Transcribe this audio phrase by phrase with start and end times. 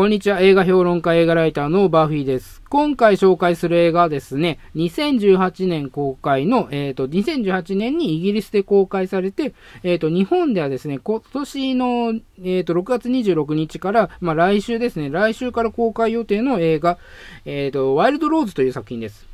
[0.00, 0.40] こんにちは。
[0.40, 2.62] 映画評論家、映画ライターのバーフィーです。
[2.70, 9.52] 今回紹介する映画はですね、2018年公開の、えっ、ー、と、2018年にイギリスで公開されて、
[9.82, 16.96] えっ、ー、と、日本ではですね、今年の、えっ、ー、と、6月26日から、まあ、来週ですね、来週から公開予定の映画、
[17.44, 19.29] えっ、と、ワイルドローズという作品です。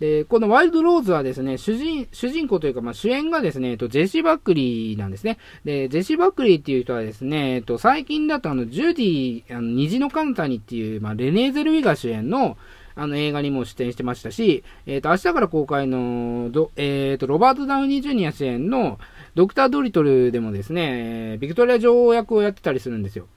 [0.00, 5.38] で、このワイルドローズはですね、主人、主人公というか、まあ、主演がですね、えっと、ジェシー・バックリーなんですね。
[5.64, 12.58] で、ジェシー・バックリーっていう人はですね、えっと、最近だとあの、ジュディ、あの、虹の彼方にっていう、まあ、レネー・ゼルウィガー主演の、
[12.98, 18.98] あの映画にも出演してましたし、えっ、と、明日から公開の、どえっ、と、ロバート・ダウニー・ジュニア主演の
[19.34, 23.28] ドクター・ドリトルでもですね、ビクトリア女王役をやってたりするんですよ。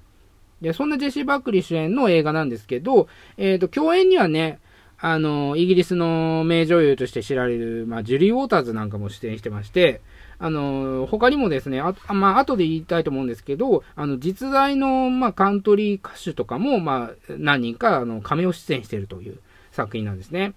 [0.62, 4.60] で、そんなジェシー・バックリー主演の映画なんですけど、えっ、と、共演にはね、
[5.02, 10.02] あの、イギリスの名女優として知られる、まあ、ジュリー・ウォーターズなんかも出演してまして、
[10.40, 19.40] あの、他にもですね、あ、まあ、後で言いたいと思うんですけど、あの、実在の、まあ、カントリー歌手とかも、まあ、何人か、あの、仮面を出演しているという
[19.72, 20.54] 作品なんですね。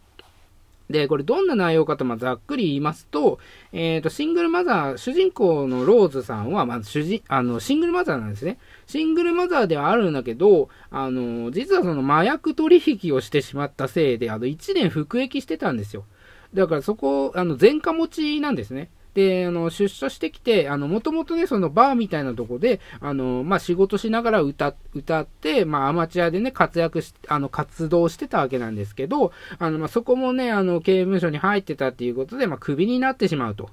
[0.92, 3.40] で、これどんな内容かと、ま、ざっくり言いますと、
[3.72, 8.58] えっ、ー、と、シングルマザー、主人公のローズさんは、まず主人、あの、シングルマザーなんですね。
[8.86, 16.04] シングルマザーではあるんだけど、あの、実はその麻薬取引をしてしまったせいで、あの、1年服役してたんですよ。
[16.54, 18.90] だからそこ、あの、前科持ちなんですね。
[19.14, 33.70] で、あの、出所してきて、あの、もともとね、そのバーみたいなとこで、あの、まあ、仕事しながら歌、歌って、まあ、アマチュアでね、活躍し、あの、活動してたわけなんですけど、あの、まあ、そこもね、あの、刑務所に入ってたっていうことで、まあ、クビになってしまうと。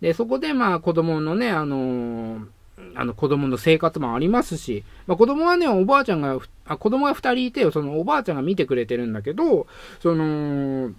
[0.00, 2.46] で、そこで、まあ、子供のね、あの
[2.94, 9.66] あの子供の生活もありますし、まあ、子供はね、おばあちゃんが、あ子供が二人いて、そのおばあちゃんが見てくれてるんだけど、
[10.00, 10.90] その、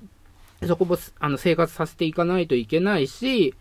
[0.67, 3.53] そこもあの生活させていかないといけないし、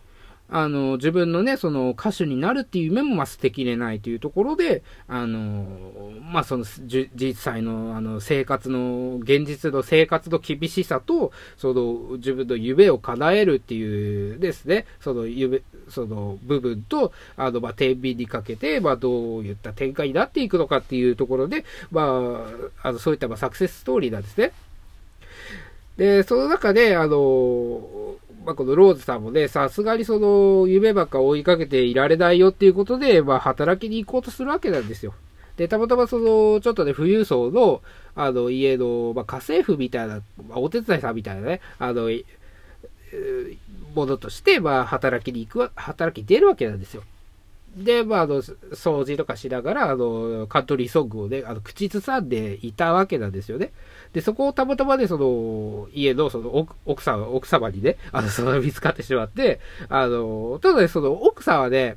[0.54, 22.46] あの、自分のね、その歌手になるっていう夢もま捨てきれないというところで、あの、まあその実際のあの生活の、現実の生活の厳しさと、その自分の夢を叶えるっていうですね、その夢、その部分と、あの、まあ天秤にかけて、まあどういった展開になっていくのかっていうところで、ま
[22.82, 24.52] あ、あの、そういったまサクセスストーリーなんですね。
[25.96, 35.14] で、その中で、あの、まあ、このローズさんもね、さすがにその、夢ばっか追いかけていられないよっていうことで、まあ、働きに行こうとするわけなんですよ。
[35.56, 37.82] で、たまたまその、ちょっとね、富裕層の、
[38.14, 42.10] あの、家の、まあ、家政婦みたいな、まあ、お手伝いさんみたいなね、あの、
[43.94, 47.02] ものとして、まあ、働きに行く、働きに出るわけなんですよ。
[47.76, 53.72] で、まあ、あの、掃除とかしながら、あの、カントリーソングをね、あの、口ずさんでいたわけなんですよね。
[54.12, 61.96] で、そこをたまたまね、その、家の、その、奥さん、奥様にね、あの、その、見つかってしまって、あの、ただね、その、奥さんはね、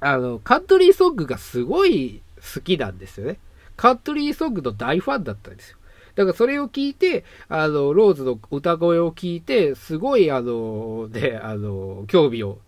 [0.00, 2.22] あの、カントリーソングがすごい
[2.54, 3.38] 好きなんですよね。
[3.76, 5.78] カントリーソングの大ファンだったんですよ。
[6.14, 12.58] だからそれを聞いて、あの、ローズの歌声を聞いて、すごい、あの、ね、あの、興味を、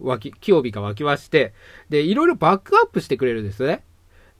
[0.00, 1.52] 湧き、興味が湧きまして、
[1.88, 3.84] で、いろいろバックアップしてくれるんですね。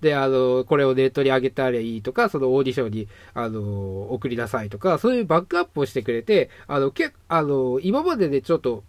[0.00, 8.84] で、あの、これをネットに上げたらいいとか、そのオーディションに、あの、送りなさいとか、そういうバックアップをしてくれて、あの、けあの、今まででちょっと、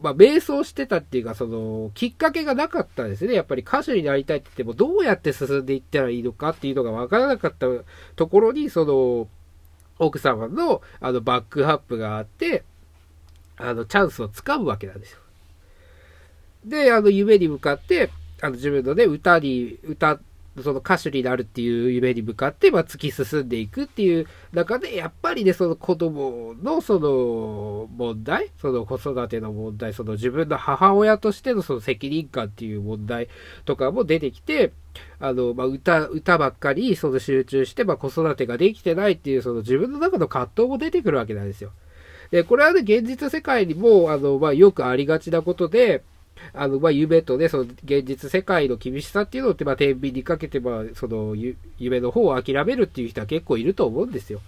[0.00, 3.34] まあ、迷走してたっていうか、その、きっかけがなかったですね。
[3.34, 7.66] やっぱり歌手になりたいって言っても、どうやって進んでいったらいいのかっていうのがわからなかった
[8.14, 9.28] ところに、その、
[9.98, 12.64] 奥様の、あの、バックアップがあって、
[13.56, 15.23] あの、チャンスをつかむわけなんですよ。
[16.64, 18.10] で、あの、夢に向かって、
[18.40, 20.18] あの自分のね、歌に、歌、
[20.62, 33.28] その歌手になるっていう夢に向かって、まあ、突き進んでいくっていう中で、やっぱりね、その子供のその問題、その子育ての問題、その自分の母親としてのその責任感っていう問題
[33.64, 34.72] とかも出てきて、
[35.18, 41.72] あの、まあ、歌、歌ばっかりその集中して、まあ、子育てができてないっていう、その自分の中の葛藤も出てくるわけなんですよ。
[42.30, 46.02] で、これはね、現実世界にも、あの、まあ、よくありがちなことで、
[46.52, 51.34] あの、まあ、夢とね、その現実世界の厳しさっていうのって、まあ、天秤にかけて、まあ、その、
[51.78, 54.40] 夢の方を諦めるっていう人は結構いると思うんですよ。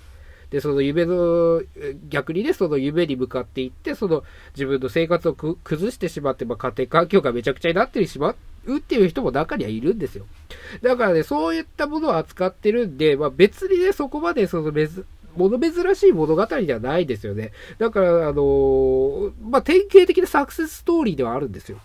[0.51, 1.63] で、その夢の、
[2.09, 4.23] 逆にね、その夢に向かっていって、その
[4.55, 8.35] 自分の生活を崩してしまって、まあ、家庭環境がめちゃくちゃになってしま
[8.67, 10.27] うっていう人も中にはいるんですよ。
[10.83, 14.73] だからね、そういったものを扱ってるんで、まあ、別にね、そこまでその、
[15.37, 17.53] 物珍しい物語ではないですよね。
[17.79, 21.79] だから、あのー、まあ、典型的なサクセスストーリーではあるんですよ。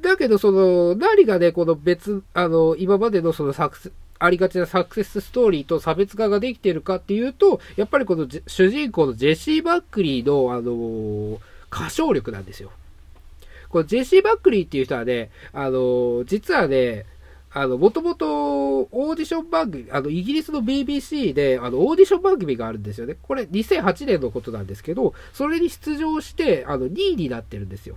[0.00, 11.38] だけど、その、何がね、この別、あの、今までのそのサクセ、ありがちなサクセスストーリーと差別化ができているかっていうと、やっぱりこの主人公のジェシー・バックリーの、あのー、
[11.72, 12.70] 歌唱力なんですよ。
[13.70, 17.06] このジェシー・バックリーっていう人はね、あのー、実はね、
[17.52, 23.16] あの、もともと、オーディション番組、あの、イギリスの BBC で、あの、オーディション番組があるんですよね。
[23.20, 27.96] これ、2008年のことなんですけど、それに出場して、あの、2位になってるんですよ。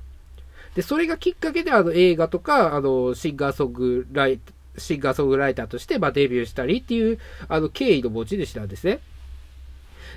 [0.75, 4.39] で、それがきっかけで、あの、映画とか、あの、シンガーソングライ
[4.77, 9.00] シンガーソングライターとして、まあ、デビューしたりっていう、あの、経緯の持ち主なんですね。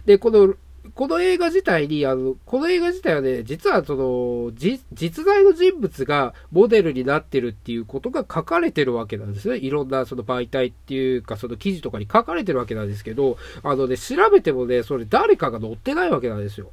[0.06, 0.54] で、この、
[0.94, 9.56] この映画自体に、あの、この映画自体はね、実はその、実在の人物がモデルになってるっていうことが書かれてるわけなんですね。
[9.56, 16.70] いろんなその媒体っていうか、その記事とかに書かれてるわけなんですけど、あのね、調べてもね、それ誰かが載ってないわけなんですよ。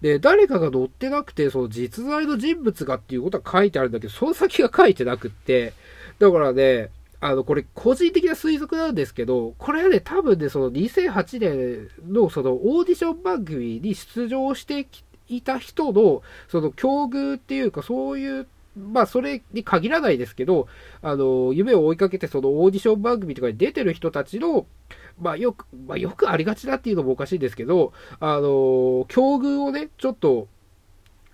[0.00, 5.72] で、誰かが載ってなくて、その実在の人物がっていうことは書いてあるんだけど、その先が書いてなくって、
[6.18, 14.86] だからね、あの、これ、個人的な推測なんですけど、これはね、多分ね、その2008年のそのオーディション番組に出場して
[15.28, 20.68] いた人の、その境遇っていうか、そういう、まあ、それに限らないですけど、
[21.02, 24.66] あの、夢を追いかけて、そのオーディション番組とかに出てる人たちの、
[25.20, 30.46] まあ、よく、まあ、よくありがちだっていうのもおかしいんですけど、あの、境遇をね、ちょっと、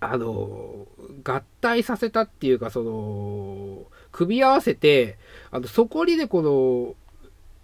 [0.01, 0.87] あの、
[1.23, 3.83] 合体させたっていうか、その、
[4.13, 5.19] 組み合わせて、
[5.55, 6.97] あの、そこにね、この、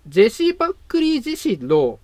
[0.07, 1.99] ジェシー・バックリー自身の、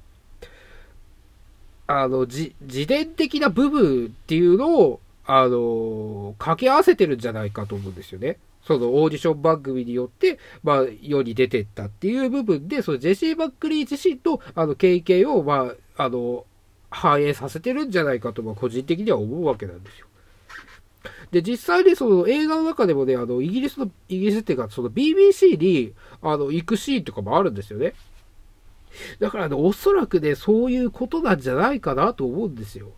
[1.87, 8.39] あの、自伝的な部分っていうのを、あの、掛け合わせてるんじゃないかと思うんですよね。
[8.65, 16.47] そのオーディション番組によって、まあ、世に出てったっていう部分で、そのジェシー・バックリー自身と、あの、経験を、まあ、あの、
[16.91, 20.09] 反映させてるんじゃないかと、まあ、個人的には思うわけなんですよ。
[21.31, 25.93] で、実際にその映画の中でもね、あの、イギリスの、イギリスっていうか、その BBC に、
[26.23, 27.95] あの、行くシーンとかもあるんですよね。
[29.21, 32.93] だからね、おそらくね、そういうことなんじゃないかなと思うんですよ。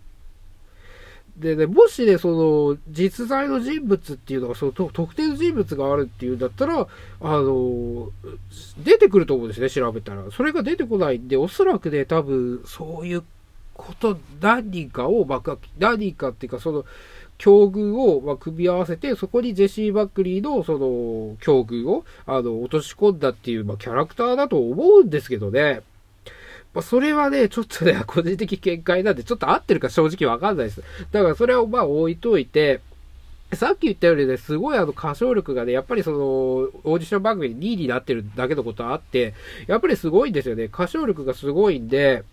[1.39, 2.29] でね、もしね、そ
[2.73, 6.87] の、実在の人物っていうのが、その、特定の人物があるっていうんだったら、あ
[7.21, 8.11] の、
[8.83, 10.25] 出てくると思うんですね、調べたら。
[10.33, 13.23] それが出てこないんで、おそらくね、多分、そういう
[13.75, 16.85] こと、何人かを、まあ、何かっていうか、その、
[17.39, 25.83] 境遇を、ま組み合わせて、そこにジェシー・バックリーのその境遇をあの落とし込んだっていう、まあ、キャラクターだと思うんですけどね。
[26.75, 30.83] まあ、それはね、ちょっとね、個人的見解なんで、ちょっと合ってるか正直わかんないです。
[31.13, 32.81] だからそれをまあ置いといて、
[33.55, 39.35] さっき言ったようにね、すごいあの歌唱力がね、やっぱりその、オーディション番組に2位になってるだけのことあって、
[39.67, 40.65] やっぱりすごいんですよね。
[40.65, 42.25] 歌唱力がすごいんで、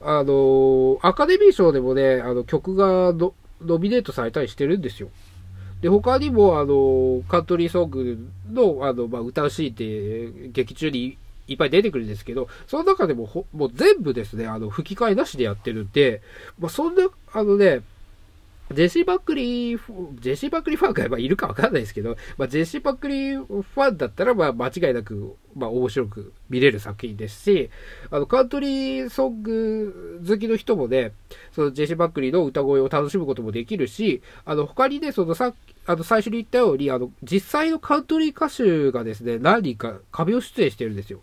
[0.00, 3.34] あの、アカデミー賞でもね、あの曲がの
[3.64, 5.08] ノミネートされたりしてるんですよ。
[5.80, 8.18] で、他にも、あの、カントリーソング
[8.52, 11.18] の、あの、まあ、歌うシーンって劇中に
[11.48, 16.22] いっぱい出てくるんですけど、その中でもほ、もう全部ですね、あの、吹き替えなしでやってるんで、
[16.58, 17.82] まあ、そんな、あのね、
[18.70, 19.80] ジェシー・バックリー、
[20.20, 27.70] ジェシー・バックリーファンがいるかわかんないですけど、まあ、ジェシー・バックリーファンだったら、まあ、間違いなく、まあ、面白く見れる作品ですし、
[28.10, 31.12] あの、カントリーソング好きの人もね、
[31.52, 35.52] そのジェシー・バックリーの歌声を楽しむこともできるし、あの、他にね、そのさ、
[35.84, 41.20] あの、最初に言ったように、あの、実際のカントリー歌手がですね、何人か壁を出演してるんですよ。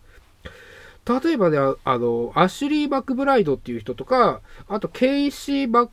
[1.09, 5.91] 例えばね、あの、アシュリー・バックブライドっていう人とか、あと、ケイシー・バック、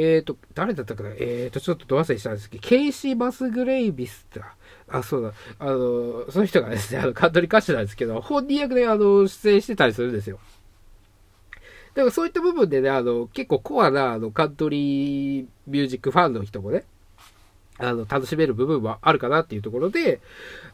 [0.00, 1.10] えっ、ー、と、誰だったかな？
[1.10, 4.54] えっ、ー、と、ちょっとど忘れしたんですけど、ケイシー・バスグレイビスだ。
[4.88, 5.32] あ、そうだ。
[5.58, 10.38] あの、その人がですね、あの、カントリー歌手なんですけど、本人役で、あの、出演してたりするんですよ。
[11.94, 16.84] だからそういった部分でね、あの、結構コアな、あの、カントリーミュージックファンの人もね、
[17.78, 20.20] あの、楽しめる部分はあるかなっていうところで、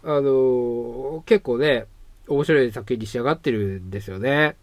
[0.02, 1.86] あの、結構ね、
[2.28, 4.56] 面白い作品に仕上がってるんですよね。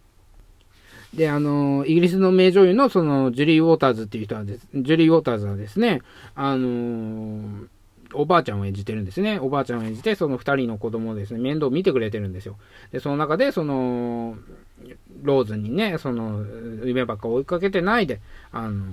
[1.14, 6.00] で、あの、イギリスの名女優のその、ジュリー・ウォーターズっていう人はです、ジュリー・ウォーターズはですね、
[6.34, 7.66] あの
[8.14, 9.38] おばあちゃんを演じてるんですね。
[9.38, 12.56] おばあちゃんを演じて、その二人の子供をですね、面倒を見てくれてるんですよ。
[12.92, 14.36] で、その中で、その、
[15.22, 16.44] ローズにね、その、
[16.84, 18.20] 夢ばっか追いかけてないで、
[18.50, 18.84] あの、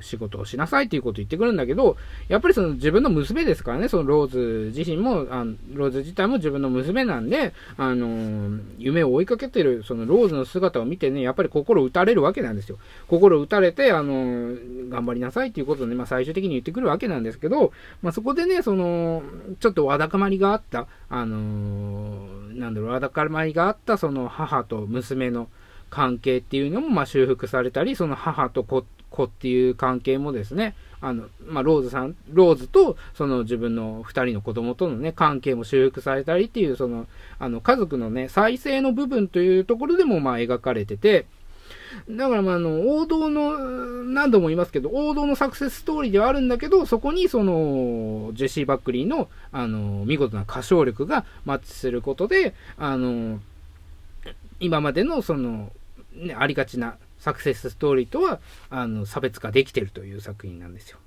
[0.00, 1.96] 仕事をしなさいっていうことを言ってくるんだけど、
[2.28, 12.78] やっぱりその自分の娘ですからね、そのローズ自身も、あのローズ自体も自分の娘なんで、あの、夢を追いかけてる、そのローズの姿を見てね、やっぱり心打たれるわけなんですよ。
[13.08, 14.56] 心打たれて、あの、
[14.90, 17.72] 頑張りなさいっていうことをね、まあ最終的に言ってくるわけなんですけど、
[18.02, 19.22] まあそこでね、その、
[19.60, 25.48] ちょっとわだかまりがあった、あの、なんだろう、わだかまりがあった、その母と娘の
[25.90, 37.06] 関係っていうのも、まあ修復されたり、その母と子子っていう関係もですね、あの、まあ、ローズさん、ローズと、その自分の2人の子供とのね、関係も修復されたりっていう、その、
[37.38, 41.26] あの、家族のね、再生の部分というところでも、ま、描かれてて、
[42.08, 43.58] だからまあ、あの、王道の、
[44.04, 53.40] 何度も言いますけど、王道のサクセスストーリーではあるんだけど、そこにその、ジェシー・バックリーの、あの、見事な歌唱力がマッチすることで、あの、
[54.60, 55.72] 今までのその、
[56.14, 60.98] ね、ありがちなサクセスストーリーとは、あの、差別化できてるという作品なんですよ。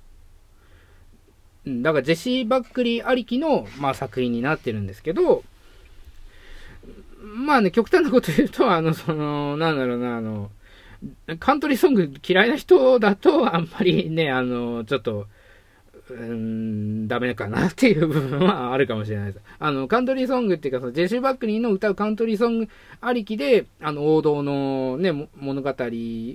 [1.66, 5.44] だからジェシー・バックリーありきの、まあ、作品になってるんですけど、
[7.22, 10.50] まあね、極端なこと言うと、あの、その、なんだろうな、あの、
[11.38, 15.26] カントリーソング嫌いな人だと、あんまりね、あの、ちょっと、
[16.12, 19.40] うん、ダメかなっていう部分はあるかもしれないです。
[19.58, 22.68] あの、カントリーソングっていうか、そのジェシー・バックリーの歌うカントリーソング
[23.00, 25.74] ありきで、あの、王道のね、物語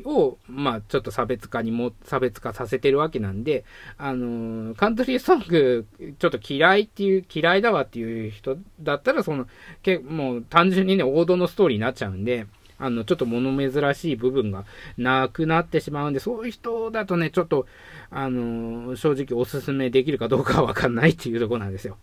[0.05, 3.65] を、まあ、ちょっと差別化にも、 差別化させてるわけなんで、
[3.97, 5.85] あの、カントリーソング、
[6.19, 9.47] ちょっと嫌いっていう、嫌いだわっていう人だったら、その、
[9.83, 14.65] けもう単純にね、王道のストーリーになっちゃうんで、 あの、ちょっと物珍しい部分が
[14.97, 17.65] なくなってしまうんで、そういう人だとね、ちょっと、
[18.09, 21.97] あの、正直おすすめできるかどうかはわかんないっていうとこなんですよ。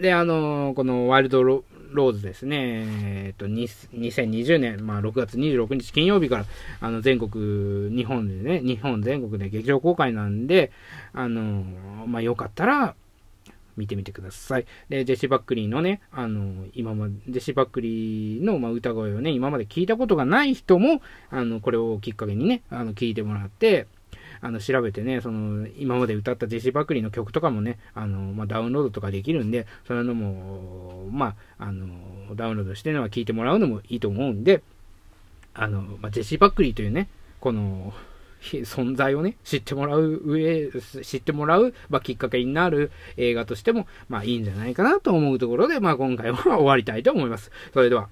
[0.00, 2.84] で、あの、このワイルドローズですね、
[3.26, 6.44] えっと、2020年、まあ、6月26日金曜日から、
[6.80, 10.70] あの、全国、日本でね、日本全国で劇場公開なんで、
[11.12, 11.64] あの、
[12.06, 12.94] まあ、よかったら、
[13.78, 14.66] 見てみてください。
[14.88, 23.86] で、ジェシー・バックリーのね、あの、今まで、ジェシー・バックリーの、まあ、歌声をね、今まで聞いたことがない人も、あの、これをきっかけにね、あの、聞いてもらって、
[24.40, 31.86] あの、調べてね、その、今まで歌ったジェシー・バックリーの曲とかもね、あの、まあ、ダウンロードとかできるんで、そういうのも、まあ、あの、
[32.34, 34.62] ダウンロードしてるのは聞いてもらうのもいいと思うんで、
[35.54, 37.08] あの、まあ、ジェシー・バックリーというね、
[37.40, 37.92] この、
[38.40, 40.70] 存在をね、知ってもらう上、
[41.02, 47.50] 知ってもらう、まあ、きっかけになる映画としても、まあ、いいんじゃないかなと思うところで、まあ、今回は終わりたいと思います。
[47.72, 48.08] それでは。